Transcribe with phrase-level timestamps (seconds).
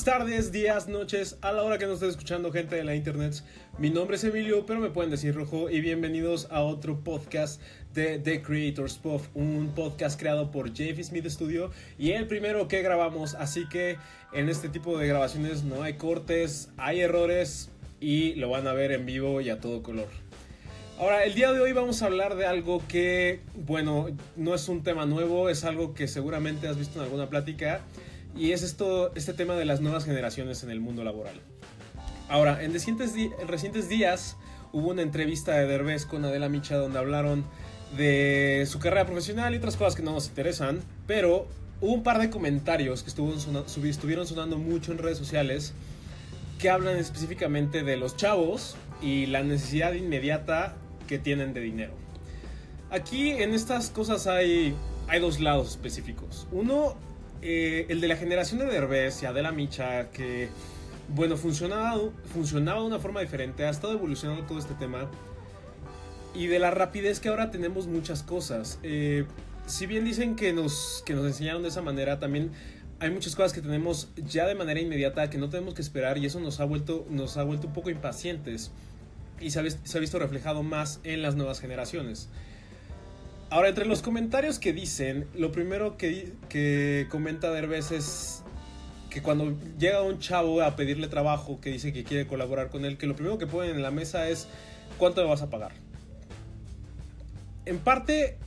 [0.00, 3.42] buenas tardes, días, noches, a la hora que nos esté escuchando gente de la internet.
[3.76, 7.60] Mi nombre es Emilio, pero me pueden decir Rojo y bienvenidos a otro podcast
[7.92, 12.80] de The Creators Puff, un podcast creado por JF Smith Studio y el primero que
[12.80, 13.98] grabamos, así que
[14.32, 17.68] en este tipo de grabaciones no hay cortes, hay errores
[18.00, 20.08] y lo van a ver en vivo y a todo color.
[20.98, 24.82] Ahora, el día de hoy vamos a hablar de algo que, bueno, no es un
[24.82, 27.82] tema nuevo, es algo que seguramente has visto en alguna plática
[28.36, 31.40] y es esto, este tema de las nuevas generaciones en el mundo laboral.
[32.28, 34.36] Ahora, en recientes, en recientes días
[34.72, 37.44] hubo una entrevista de Derbez con Adela Micha donde hablaron
[37.96, 41.48] de su carrera profesional y otras cosas que no nos interesan, pero
[41.80, 45.74] hubo un par de comentarios que estuvieron sonando mucho en redes sociales
[46.58, 50.76] que hablan específicamente de los chavos y la necesidad inmediata
[51.08, 51.94] que tienen de dinero.
[52.90, 54.74] Aquí en estas cosas hay,
[55.08, 56.46] hay dos lados específicos.
[56.52, 56.96] Uno
[57.42, 60.48] eh, el de la generación de Derbez y Adela Micha, que,
[61.08, 61.98] bueno, funcionaba,
[62.32, 65.10] funcionaba de una forma diferente, ha estado evolucionando todo este tema.
[66.34, 68.78] Y de la rapidez que ahora tenemos muchas cosas.
[68.82, 69.24] Eh,
[69.66, 72.52] si bien dicen que nos, que nos enseñaron de esa manera, también
[73.00, 76.26] hay muchas cosas que tenemos ya de manera inmediata que no tenemos que esperar y
[76.26, 78.70] eso nos ha vuelto, nos ha vuelto un poco impacientes.
[79.40, 82.28] Y se ha, se ha visto reflejado más en las nuevas generaciones.
[83.50, 88.44] Ahora, entre los comentarios que dicen, lo primero que, que comenta Derbez es
[89.10, 92.96] que cuando llega un chavo a pedirle trabajo que dice que quiere colaborar con él,
[92.96, 94.46] que lo primero que ponen en la mesa es
[94.98, 95.72] ¿cuánto le vas a pagar?
[97.66, 98.38] En parte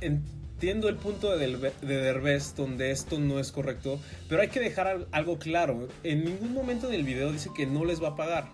[0.00, 5.08] entiendo el punto de, de Derbez donde esto no es correcto, pero hay que dejar
[5.10, 5.88] algo claro.
[6.04, 8.48] En ningún momento del video dice que no les va a pagar.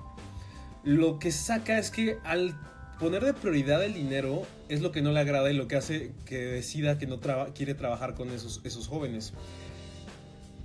[0.84, 2.54] Lo que saca es que al
[2.98, 6.12] poner de prioridad el dinero es lo que no le agrada y lo que hace
[6.26, 7.20] que decida que no
[7.54, 9.32] quiere trabajar con esos, esos jóvenes.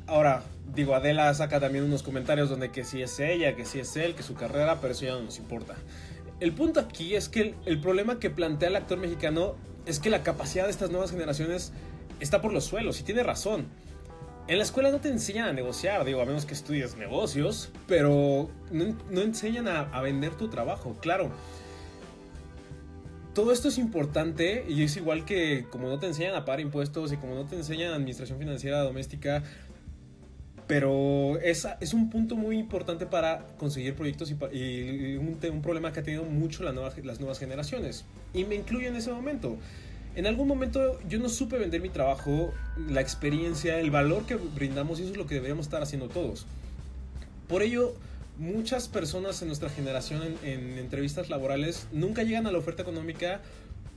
[0.08, 0.44] Ahora,
[0.74, 4.16] digo, Adela saca también unos comentarios donde que si es ella, que si es él,
[4.16, 5.76] que su carrera, pero eso ya no nos importa.
[6.40, 10.24] El punto aquí es que el, problema que plantea el actor mexicano es que la
[10.24, 11.72] capacidad de estas nuevas generaciones
[12.20, 13.68] está por los suelos y tiene razón.
[14.48, 18.50] En la escuela no te enseñan a negociar, digo, a menos que estudies negocios, pero
[18.72, 21.32] no, no enseñan a, a, vender tu trabajo, claro
[23.34, 27.12] todo esto es importante y es igual que como no te enseñan a pagar impuestos
[27.12, 29.44] y como no te enseñan administración financiera doméstica,
[30.68, 36.00] pero es, es un punto muy importante para conseguir proyectos y, un, un, problema que
[36.00, 38.06] ha tenido mucho la nueva, las nuevas generaciones.
[38.34, 39.58] Y me incluyo en ese momento.
[40.16, 42.54] En algún momento yo no supe vender mi trabajo,
[42.88, 46.46] la experiencia, el valor que brindamos y eso es lo que deberíamos estar haciendo todos.
[47.48, 47.96] Por ello,
[48.38, 53.42] muchas personas en nuestra generación en, entrevistas laborales nunca llegan a la oferta económica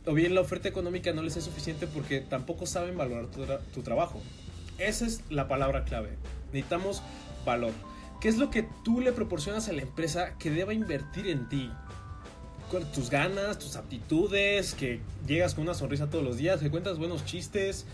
[0.05, 3.27] o bien la oferta económica no les es suficiente porque tampoco saben valorar
[3.73, 4.21] tu, trabajo.
[4.79, 6.11] Esa es la palabra clave.
[6.53, 7.03] Necesitamos
[7.45, 7.73] valor.
[8.21, 11.71] ¿Qué es lo que tú le proporcionas a la empresa que deba invertir en ti?
[12.93, 17.25] tus ganas, tus aptitudes, que llegas con una sonrisa todos los días, que cuentas buenos
[17.25, 17.87] chistes,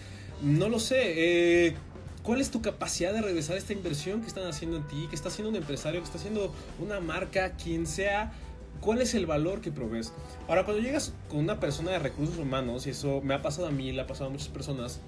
[0.42, 1.74] no lo sé, eh,
[2.22, 5.28] ¿Cuál es tu capacidad de regresar esta inversión que están haciendo en ti, que está
[5.28, 8.32] haciendo un empresario, que está haciendo una marca, quien sea?
[8.80, 10.12] ¿Cuál es el valor que provees?
[10.48, 13.70] Ahora, cuando llegas con una persona de recursos humanos, y eso me ha pasado a
[13.70, 15.00] mí, le ha pasado a muchas personas,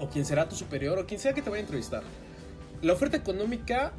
[0.00, 2.02] o quien será tu superior, o quien sea que te vaya a entrevistar,
[2.80, 3.92] la oferta económica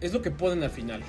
[0.00, 1.02] es lo que ponen al final.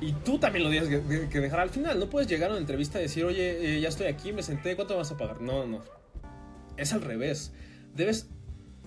[0.00, 1.98] Y tú también lo tienes que, dejar al final.
[1.98, 4.76] No puedes llegar a una entrevista y decir, oye, eh, ya estoy aquí, me senté,
[4.76, 5.40] ¿cuánto vas a pagar?
[5.40, 5.80] No, no.
[6.76, 7.52] Es al revés.
[7.94, 8.28] Debes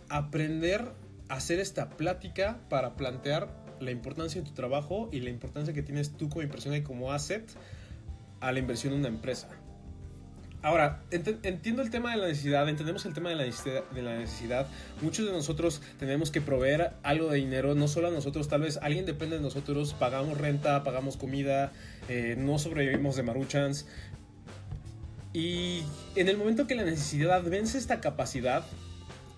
[0.09, 0.91] aprender
[1.29, 3.49] a hacer esta plática para plantear
[3.79, 7.11] la importancia de tu trabajo y la importancia que tienes tú como inversión y como
[7.11, 7.49] asset
[8.41, 9.49] a la inversión en una empresa.
[10.61, 14.17] Ahora, entiendo el tema de la necesidad, entendemos el tema de la, necesidad, de la
[14.17, 14.67] necesidad.
[15.01, 18.77] Muchos de nosotros tenemos que proveer algo de dinero, no solo a nosotros, tal vez
[18.81, 21.71] alguien depende de nosotros, pagamos renta, pagamos comida,
[22.09, 23.87] eh, no sobrevivimos de maruchans.
[25.31, 25.83] Y
[26.15, 28.65] en el momento que la necesidad vence esta capacidad,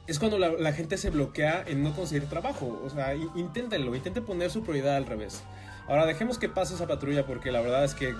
[0.07, 2.81] es cuando la, gente se bloquea en no conseguir trabajo.
[2.83, 5.44] O sea, inténtenlo, intenten poner su prioridad al revés.
[5.88, 8.13] Ahora dejemos que pase esa patrulla porque la verdad es que...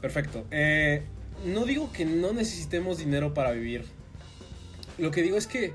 [0.00, 0.44] Perfecto.
[0.50, 1.04] Eh,
[1.44, 3.84] no digo que no necesitemos dinero para vivir.
[4.98, 5.72] Lo que digo es que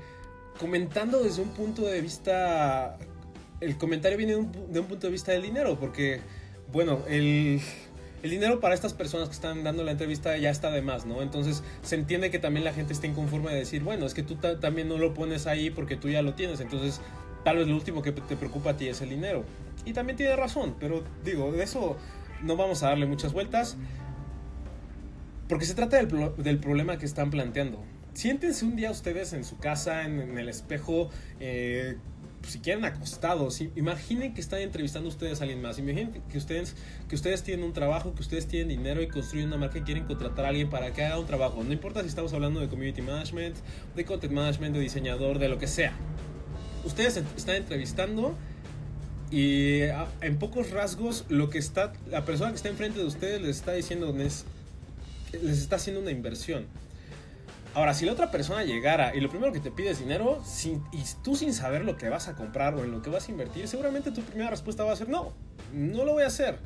[0.58, 2.98] comentando desde un punto de vista...
[3.60, 6.20] El comentario viene de un, de un punto de vista del dinero porque,
[6.72, 7.60] bueno, el
[8.22, 11.22] el dinero para estas personas que están dando la entrevista ya está de más, ¿no?
[11.22, 14.36] Entonces se entiende que también la gente está inconforme de decir, bueno, es que tú
[14.36, 17.00] también no lo pones ahí porque tú ya lo tienes, entonces
[17.44, 19.44] tal vez lo último que te preocupa a ti es el dinero.
[19.84, 21.96] Y también tiene razón, pero digo, de eso
[22.42, 23.76] no vamos a darle muchas vueltas,
[25.48, 27.82] porque se trata del, problema que están planteando.
[28.14, 31.96] siéntense un día ustedes en su casa, en, el espejo, eh,
[32.46, 36.74] si quieren acostados, imaginen que están entrevistando ustedes a alguien más, imaginen que ustedes,
[37.08, 40.04] que ustedes tienen un trabajo, que ustedes tienen dinero y construyen una marca y quieren
[40.04, 41.62] contratar a alguien para que haga un trabajo.
[41.62, 43.56] No importa si estamos hablando de community management,
[43.94, 45.92] de content management, de diseñador, de lo que sea.
[46.84, 48.34] Ustedes están entrevistando
[49.30, 49.82] y
[50.22, 53.72] en pocos rasgos lo que está, la persona que está enfrente de ustedes les está
[53.72, 54.44] diciendo, les
[55.32, 56.66] está haciendo una inversión.
[57.72, 60.42] Ahora, si la otra persona llegara y lo primero que te pide es dinero,
[60.92, 63.30] y tú sin saber lo que vas a comprar o en lo que vas a
[63.30, 65.32] invertir, seguramente tu primera respuesta va a ser no,
[65.72, 66.58] no lo voy a hacer.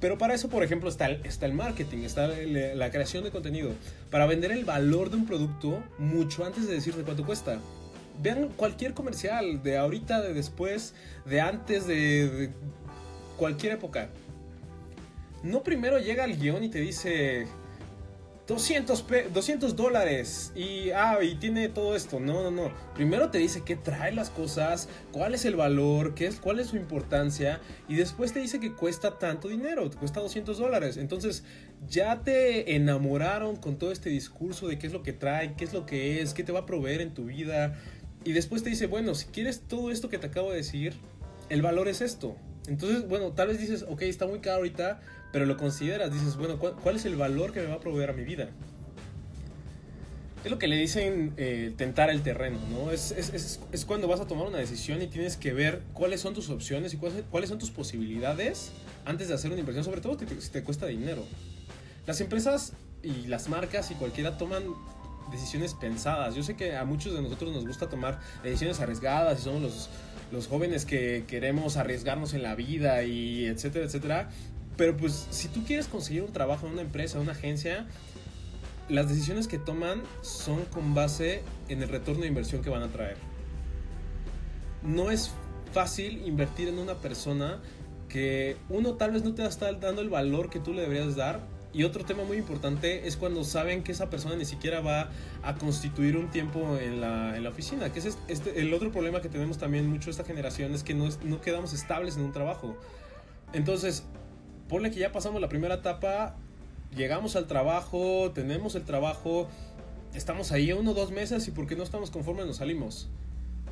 [0.00, 3.72] Pero para eso, por ejemplo, está el, está el marketing, está la creación de contenido.
[4.10, 7.58] Para vender el valor de un producto mucho antes de decirte cuánto cuesta.
[8.22, 10.94] Vean cualquier comercial, de ahorita, de después,
[11.26, 12.50] de antes, de, de
[13.36, 14.08] cualquier época.
[15.42, 17.46] No primero llega el guion y te dice,
[18.46, 22.20] 200, 200 dólares y, ah, y tiene todo esto.
[22.20, 22.72] No, no, no.
[22.94, 26.68] Primero te dice qué trae las cosas, cuál es el valor, qué es, cuál es
[26.68, 30.96] su importancia y después te dice que cuesta tanto dinero, cuesta 200 dólares.
[30.96, 31.42] Entonces
[31.88, 35.72] ya te enamoraron con todo este discurso de qué es lo que trae, qué es
[35.72, 37.76] lo que es, qué te va a proveer en tu vida.
[38.22, 40.94] Y después te dice, bueno, si quieres todo esto que te acabo de decir,
[41.48, 42.36] el valor es esto.
[42.68, 45.00] Entonces, bueno, tal vez dices, ok, está muy caro ahorita,
[45.32, 48.12] pero lo consideras, dices, bueno, ¿cuál, es el valor que me va a proveer a
[48.12, 48.50] mi vida?
[50.44, 52.92] Es lo que le dicen eh, tentar el terreno, ¿no?
[52.92, 56.34] Es, es, es, cuando vas a tomar una decisión y tienes que ver cuáles son
[56.34, 58.70] tus opciones y cuáles, cuáles son tus posibilidades
[59.04, 61.24] antes de hacer una inversión, sobre todo si te cuesta dinero.
[62.06, 64.62] Las empresas y las marcas y cualquiera toman
[65.30, 66.34] decisiones pensadas.
[66.34, 69.90] Yo sé que a muchos de nosotros nos gusta tomar decisiones arriesgadas y somos los,
[70.32, 74.30] los jóvenes que queremos arriesgarnos en la vida y etcétera, etcétera.
[74.76, 77.86] Pero pues si tú quieres conseguir un trabajo en una empresa, una agencia,
[78.88, 82.88] las decisiones que toman son con base en el retorno de inversión que van a
[82.88, 83.16] traer.
[84.82, 85.32] No es
[85.72, 87.60] fácil invertir en una persona
[88.08, 91.40] que uno tal vez no te está dando el valor que tú le deberías dar.
[91.72, 95.10] Y otro tema muy importante es cuando saben que esa persona ni siquiera va
[95.42, 97.92] a constituir un tiempo en la, en la oficina.
[97.92, 101.08] Que es este, el otro problema que tenemos también mucho esta generación es que no,
[101.24, 102.76] no quedamos estables en un trabajo.
[103.52, 104.04] Entonces,
[104.68, 106.36] ponle que ya pasamos la primera etapa,
[106.94, 109.48] llegamos al trabajo, tenemos el trabajo,
[110.14, 113.08] estamos ahí uno o dos meses y porque no estamos conformes nos salimos.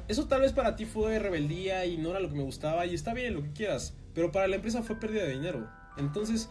[0.06, 2.94] Eso tal vez para ti fue rebeldía y no era lo que me gustaba y
[2.94, 5.66] está bien lo que quieras, pero para la empresa fue pérdida de dinero.
[5.96, 6.48] Entonces,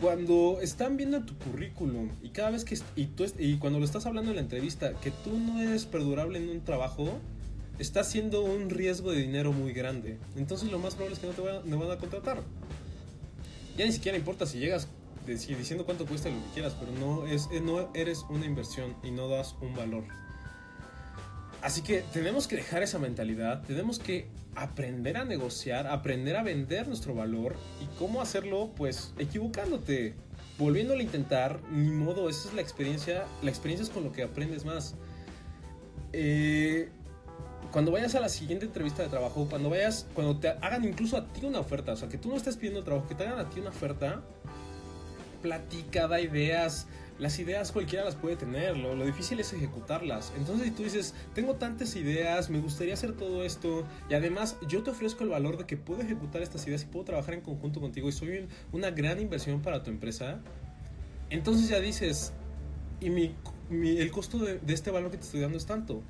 [0.00, 4.36] cuando están viendo tu currículum y cada vez que y, cuando lo estás hablando en
[4.36, 7.08] la entrevista que tú no eres perdurable en un trabajo,
[7.78, 10.18] está siendo un riesgo de dinero muy grande.
[10.36, 12.42] Entonces lo más probable es que no te van, van a contratar
[13.78, 14.88] ya ni siquiera importa si llegas
[15.24, 19.10] diciendo cuánto cuesta lo que quieras, pero no, es, eh, no eres una inversión y
[19.10, 20.04] no das un valor.
[21.62, 26.88] Así que tenemos que dejar esa mentalidad, tenemos que aprender a negociar, aprender a vender
[26.88, 30.14] nuestro valor y cómo hacerlo, pues equivocándote,
[30.58, 34.22] volviéndolo a intentar, ni modo, esa es la experiencia, la experiencia es con lo que
[34.22, 34.94] aprendes más.
[36.12, 36.90] Eh,
[37.72, 41.26] cuando vayas a la siguiente entrevista de trabajo, cuando vayas, cuando te hagan incluso a
[41.26, 43.50] ti una oferta, o sea, que tú no estés pidiendo trabajo, que te hagan a
[43.50, 44.22] ti una oferta,
[45.42, 46.86] platica, da ideas.
[47.18, 50.32] Las ideas cualquiera las puede tener, lo, lo, difícil es ejecutarlas.
[50.36, 54.84] Entonces, si tú dices, tengo tantas ideas, me gustaría hacer todo esto, y además yo
[54.84, 57.80] te ofrezco el valor de que puedo ejecutar estas ideas y puedo trabajar en conjunto
[57.80, 60.38] contigo y soy una gran inversión para tu empresa,
[61.28, 62.32] entonces ya dices,
[63.00, 63.34] y mi,
[63.70, 66.04] el costo de, de este valor que te estoy dando es tanto.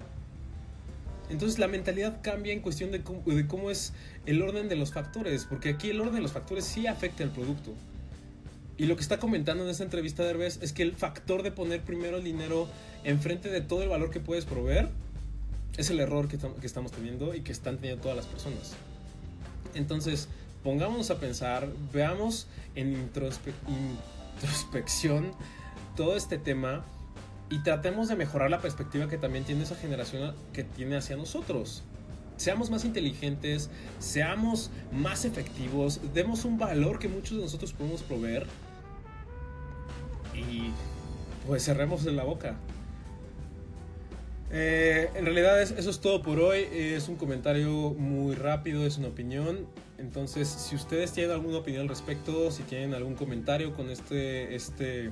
[1.31, 3.93] Entonces la mentalidad cambia en cuestión de cómo, es
[4.27, 7.31] el orden de los factores, porque aquí el orden de los factores sí afecta al
[7.31, 7.75] producto.
[8.77, 11.51] Y lo que está comentando en esta entrevista de Herbes es que el factor de
[11.51, 12.69] poner primero el dinero
[13.05, 14.89] enfrente de todo el valor que puedes proveer
[15.77, 18.75] es el error que, que estamos teniendo y que están teniendo todas las personas.
[19.75, 20.29] Entonces,
[20.63, 25.33] pongámonos a pensar, veamos en introspección
[25.97, 26.85] todo este tema
[27.51, 31.83] y tratemos de mejorar la perspectiva que también tiene esa generación que tiene hacia nosotros.
[32.37, 38.47] Seamos más inteligentes, seamos más efectivos, demos un valor que muchos de nosotros podemos proveer
[40.35, 40.71] y
[41.47, 42.57] pues cerremos la boca.
[44.51, 46.67] Eh, en realidad eso es todo por hoy.
[46.73, 49.67] Es un comentario muy rápido, es una opinión.
[49.99, 55.11] Entonces, si ustedes tienen alguna opinión al respecto, si tienen algún comentario con este, este,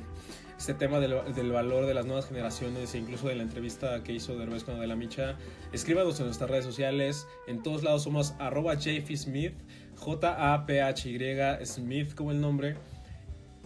[0.58, 4.36] este tema del, valor de las nuevas generaciones e incluso de la entrevista que hizo
[4.36, 5.36] Derbez con de la Micha,
[5.72, 7.26] escríbanos en nuestras redes sociales.
[7.46, 9.54] En todos lados somos arroba Smith,
[9.96, 12.76] J-A-P-H-Y, Smith como el nombre.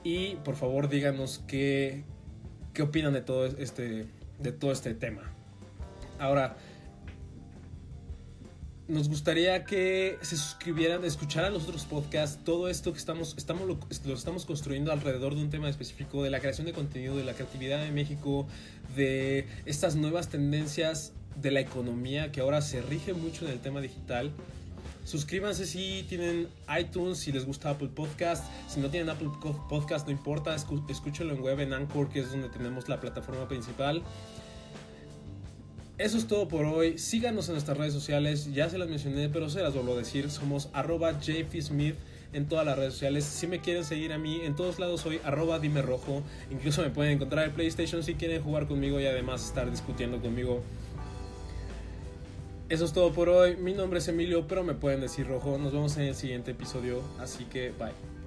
[0.03, 2.05] Y por favor díganos qué,
[2.73, 4.07] qué opinan de todo este,
[4.39, 5.23] de todo este tema.
[6.19, 6.57] Ahora,
[8.91, 13.79] nos gustaría que se suscribieran, escucharan los otros podcasts, todo esto que estamos, estamos lo,
[14.13, 17.83] estamos construyendo alrededor de un tema específico, de la creación de contenido, de la creatividad
[17.83, 18.47] de México,
[18.97, 23.81] de estas nuevas tendencias de la economía que ahora se rige mucho en el tema
[23.81, 24.33] digital.
[25.05, 28.45] Suscríbanse si tienen iTunes, si les gusta Apple Podcast.
[28.69, 29.31] Si no tienen Apple
[29.69, 34.03] Podcast, no importa, escúchenlo en web en Anchor, que es donde tenemos la plataforma principal.
[36.01, 36.97] Eso es todo por hoy.
[36.97, 38.55] Síganos en nuestras redes sociales.
[38.55, 40.31] Ya se las mencioné, pero se las vuelvo a decir.
[40.31, 41.95] Somos arroba Smith
[42.33, 43.27] en todas las redes sociales.
[43.27, 46.23] Si me quieren seguir a mí, en todos lados soy arroba dime rojo.
[46.51, 50.63] Incluso me pueden encontrar en PlayStation si quieren jugar conmigo y además estar discutiendo conmigo.
[52.71, 53.57] Eso es todo por hoy.
[53.57, 55.59] Mi nombre es Emilio, pero me pueden decir rojo.
[55.59, 57.03] Nos vemos en el siguiente episodio.
[57.19, 58.20] Así que bye.